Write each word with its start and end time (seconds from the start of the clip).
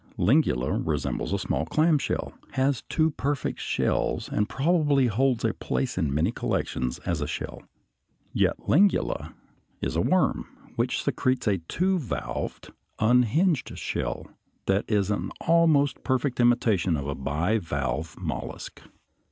Lingula 0.17 0.81
resembles 0.83 1.31
a 1.31 1.37
small 1.37 1.63
clam 1.67 1.99
shell, 1.99 2.33
has 2.53 2.81
two 2.89 3.11
perfect 3.11 3.59
shells, 3.59 4.29
and 4.29 4.49
probably 4.49 5.05
holds 5.05 5.45
a 5.45 5.53
place 5.53 5.95
in 5.95 6.11
many 6.11 6.31
collections 6.31 6.97
as 7.05 7.21
a 7.21 7.27
shell; 7.27 7.61
yet 8.33 8.57
Lingula 8.67 9.35
is 9.79 9.95
a 9.95 10.01
worm 10.01 10.47
which 10.75 11.03
secretes 11.03 11.45
a 11.47 11.59
two 11.59 11.99
valved, 11.99 12.71
unhinged 12.97 13.77
shell, 13.77 14.25
that 14.65 14.85
is 14.89 15.11
an 15.11 15.29
almost 15.41 16.03
perfect 16.03 16.39
imitation 16.39 16.97
of 16.97 17.05
a 17.07 17.13
bivalve 17.13 18.19
mollusk. 18.19 18.81